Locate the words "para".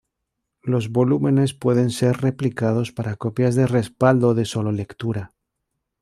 2.91-3.17